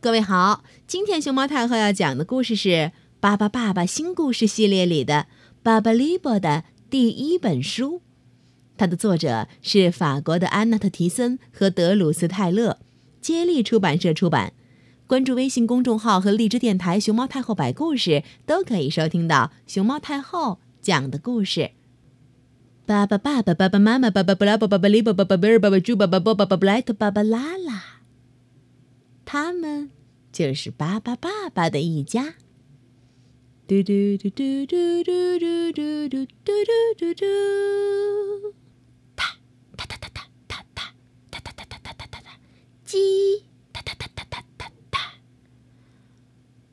[0.00, 2.68] 各位好，今天熊猫太后要讲的故事是
[3.18, 5.26] 《巴巴爸爸新故事系列》里的
[5.64, 8.00] 《巴巴利波》的第一本书。
[8.76, 12.78] 它的作者是法国的安娜特·提森和德鲁斯·泰勒，
[13.20, 14.52] 接力出版社出版。
[15.08, 21.72] 关注微信公众号和荔枝电台“熊猫太后摆故事”，都可以收听到熊猫太后讲的故事。
[22.86, 27.87] 巴巴爸爸、爸爸妈妈、巴巴布拉、巴巴利波、巴巴贝尔、巴巴猪、巴巴波、巴巴布莱特、巴巴拉拉。
[29.30, 29.90] 他们
[30.32, 32.36] 就是巴巴爸爸的一家。
[33.66, 36.24] 嘟嘟嘟嘟嘟嘟嘟嘟嘟嘟
[36.96, 38.54] 嘟嘟，
[39.14, 39.36] 哒
[39.76, 40.94] 哒哒哒哒哒哒
[41.28, 42.40] 哒哒哒哒哒哒哒，
[42.86, 44.98] 鸡哒哒哒哒哒哒哒。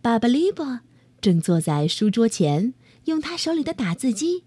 [0.00, 0.82] 巴巴利伯
[1.20, 2.74] 正坐在书桌前，
[3.06, 4.44] 用他手里的打字机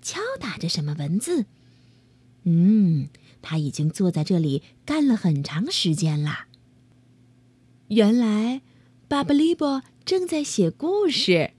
[0.00, 1.44] 敲打着什么文字。
[2.44, 3.10] 嗯，
[3.42, 6.46] 他已经坐在这里干了很长时间了。
[7.94, 8.62] 原来，
[9.06, 11.50] 巴巴利波正在写故事。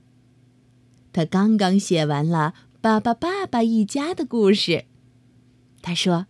[1.12, 4.86] 他刚刚写完了巴巴爸爸一家的故事。
[5.80, 6.26] 他说：“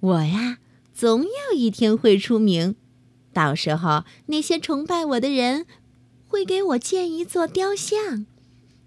[0.00, 0.58] 我呀，
[0.92, 2.76] 总有一天会出名，
[3.32, 5.64] 到时候那些崇拜我的人
[6.26, 8.26] 会给我建一座雕像，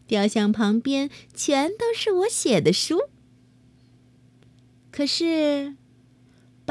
[0.05, 2.99] 雕像旁边全都是我写的书。”
[4.91, 5.77] 可是。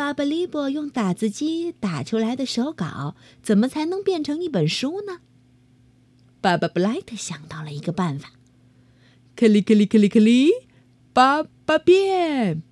[0.01, 5.19] 巴巴利波用打字机打出来的手稿，怎么才能变成一本书呢？
[6.41, 8.33] 巴巴布莱特想到了一个办法，
[9.37, 10.49] 克里克里克里克里，
[11.13, 12.63] 巴巴变。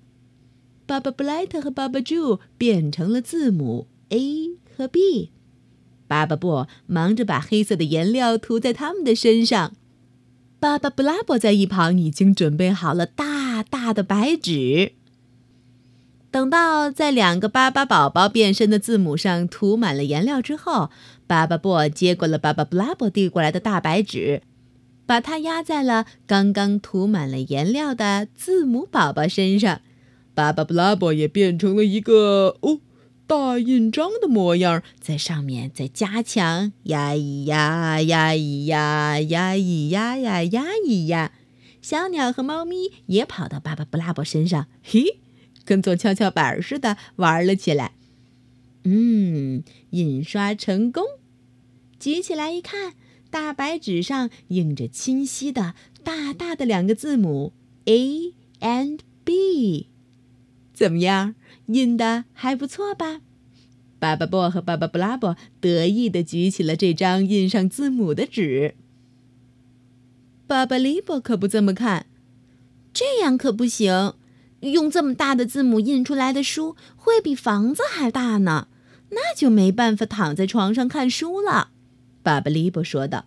[0.87, 5.31] 巴巴布莱特和巴巴猪变成了字母 A 和 B。
[6.07, 9.75] 巴巴布忙着把黑色的颜料涂在他们的身上，
[10.59, 14.93] 巴巴布拉伯在一旁已经准备好了大大的白纸。
[16.31, 20.91] 等到在两个巴巴宝宝变身的字母上涂满了颜料之后，
[21.25, 24.43] 巴巴布接过了巴巴布拉伯递过来的大白纸，
[25.07, 29.81] 把它压在了刚刚涂满了颜料的字母宝宝身上。
[30.35, 32.79] 巴巴布拉伯也变成了一个哦
[33.25, 41.31] 大印章的模样，在上面再加强压一压压一压压一压呀压一压。
[41.81, 45.21] 小鸟和猫咪也跑到巴巴布拉伯身上，嘿。
[45.69, 47.91] 跟做跷跷板似的玩了起来。
[48.85, 51.03] 嗯，印刷成功，
[51.99, 52.93] 举起来一看，
[53.29, 57.53] 大白纸上印着清晰的大大的两个字母
[57.85, 59.89] A and B。
[60.73, 61.35] 怎么样，
[61.67, 63.21] 印的还不错吧？
[63.99, 68.73] 巴巴布和巴巴布拉伯得意的举起了这张印上字母的纸。
[70.47, 72.07] 巴巴利布可不这么看，
[72.91, 74.15] 这样可不行。
[74.61, 78.67] 用这么大的字母印出来的书会比房子还大呢，
[79.09, 81.69] 那就没办法躺在床上看书了。”
[82.21, 83.25] 巴巴利伯说道。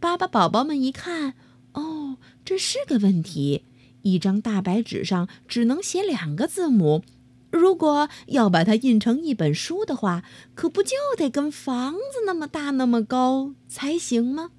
[0.00, 1.34] 巴巴宝宝们一看，
[1.74, 3.64] 哦，这是个问题。
[4.02, 7.04] 一张大白纸上只能写两个字母，
[7.50, 14.50] 如果要把它印成一本书的话，可不就得跟房子那么大、那么高才行吗？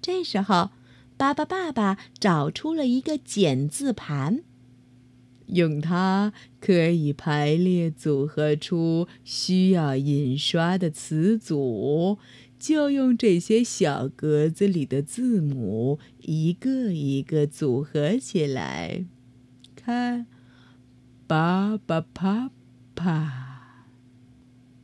[0.00, 0.70] 这时候。
[1.22, 4.42] 巴巴爸爸找出了一个简字盘，
[5.46, 12.18] 用它可以排列组合出需要印刷的词组，
[12.58, 19.04] 就用这些小格子里的字母一个一个组合起来。
[19.76, 20.26] 看，
[21.28, 22.50] 巴巴啪
[22.96, 23.86] 啪，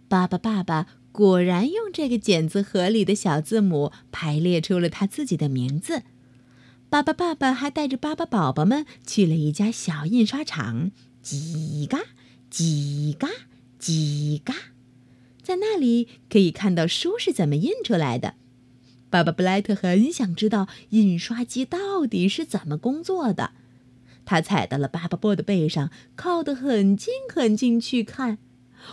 [0.07, 6.05] 巴巴爸爸果然用这个简字盒里的小字母排列出了他自己的名字。
[6.91, 10.91] 巴巴爸爸还带着巴巴宝宝们去了一家小印刷厂，
[11.23, 12.01] 叽嘎，
[12.51, 13.29] 叽嘎，
[13.79, 14.55] 叽嘎，
[15.43, 18.37] 在那里可以看到书是怎么印出来的。
[19.11, 23.51] 巴巴布莱特很想知道印刷机到底是怎么工作的。
[24.25, 28.39] 他踩到了巴巴波的背上，靠得很近很近去看。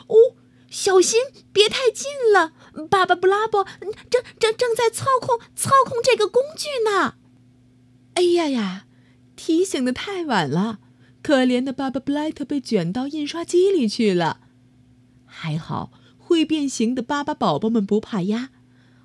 [0.07, 0.35] 哦，
[0.69, 1.21] 小心，
[1.53, 2.51] 别太近了！
[2.89, 3.63] 巴巴布拉伯
[4.09, 7.15] 正正正在操控操控这个工具呢。
[8.15, 8.87] 哎呀呀！
[9.35, 10.79] 提醒的太晚了，
[11.21, 14.39] 可怜的巴巴布莱特被卷到印刷机里去了。
[15.25, 18.51] 还好会变形的巴巴宝宝们不怕压。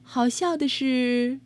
[0.02, 1.40] 好笑的是，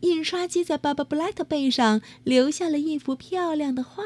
[0.00, 4.02] 印刷机在巴巴布莱特背上留下了一幅漂亮的画。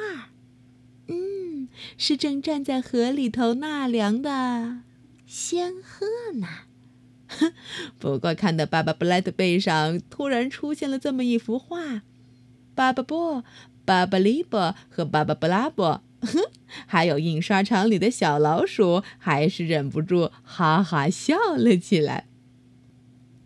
[1.08, 4.82] 嗯，是正站在河里头纳凉的
[5.26, 6.06] 仙鹤
[6.38, 6.46] 呢。
[7.98, 12.02] 不过看到巴巴布莱特背上突然出现了这么一幅画。
[12.80, 13.44] 巴巴波、
[13.84, 16.00] 巴巴利波和巴巴布拉波，
[16.86, 22.26] 还有印刷厂里的小老鼠，还是忍不住哈哈笑了起来。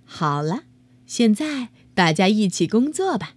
[0.04, 0.62] 好了，
[1.04, 3.34] 现在大家一起工作吧。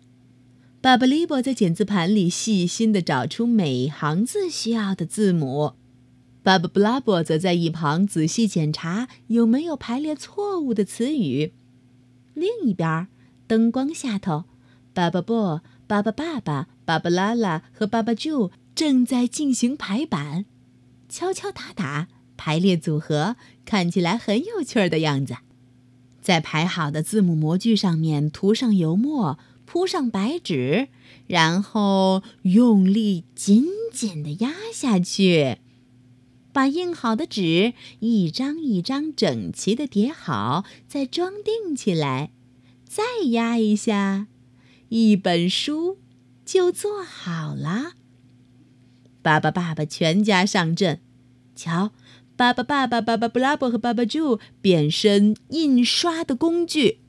[0.82, 5.74] 巴巴利波在剪字盘里细心地找出每行字需要的字母，
[6.44, 11.54] 巴巴布拉波则在一旁仔细检查有没有排列错误的词语。
[12.36, 13.08] 另一边，
[13.48, 14.44] 灯光下头，
[14.94, 20.46] 巴巴布、巴巴爸爸、巴巴拉拉和巴巴舅正在进行排版，
[21.10, 25.38] 敲敲打打，排列组合，看起来很有趣儿的样子。
[26.22, 29.40] 在排好的字母模具上面涂上油墨。
[29.70, 30.88] 铺上白纸，
[31.28, 35.58] 然后用力紧紧地压下去，
[36.54, 42.32] 把印好的纸一张一张整齐地叠好，再装订起来，
[42.86, 44.28] 再压一下，
[44.90, 45.98] 一本书
[46.46, 47.94] 就做好了。
[49.22, 51.02] 巴巴爸爸全家上阵，
[51.56, 51.92] 瞧，
[52.36, 57.00] 巴巴爸爸、巴巴布拉伯和巴巴猪变身印刷的工具。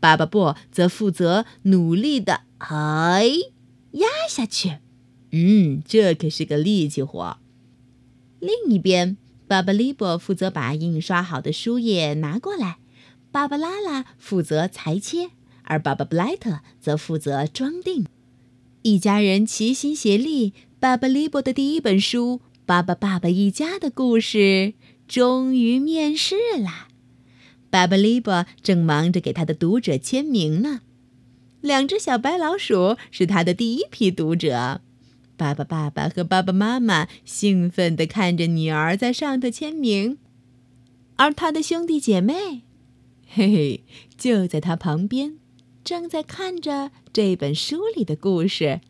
[0.00, 3.28] 巴巴布则负责努力的哎
[3.92, 4.78] 压下去，
[5.30, 7.38] 嗯，这可是个力气活。
[8.40, 12.78] 另一边，巴巴利波负责把印刷好的书页拿过来，
[13.30, 15.30] 巴巴拉拉负责裁切，
[15.68, 18.06] 而巴巴布莱特则负责装订。
[18.82, 24.38] 一家人齐心协力，巴巴利波的第一本书《巴巴爸爸一家的故事》
[25.06, 26.88] 终于面世了。
[27.70, 30.80] 巴巴利波正忙着给他的读者签名呢。
[31.60, 34.80] 两只小白老鼠是他的第一批读者。
[35.36, 40.18] 巴巴爸爸和巴巴妈妈兴奋地看着女儿在上头签名，
[41.16, 42.62] 而他的兄弟姐妹，
[43.28, 43.80] 嘿嘿，
[44.16, 45.36] 就在他旁边，
[45.88, 48.82] 正在看着这本书里的故事。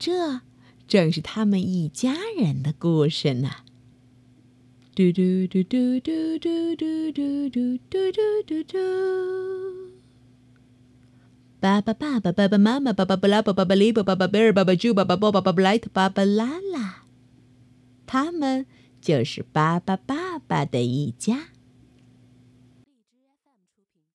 [0.00, 0.40] 这
[0.88, 3.50] 正是他们一家人的故事呢。
[4.96, 8.78] 嘟嘟嘟嘟嘟嘟嘟嘟嘟嘟嘟嘟嘟。
[11.60, 17.04] 爸爸、爸爸、爸爸妈妈、爸爸布拉伯、爸爸利伯、爸爸贝尔、爸爸朱、爸爸波、爸爸布莱特、爸爸拉拉，
[18.06, 18.66] 他们
[19.00, 21.50] 就是巴巴爸爸的一家。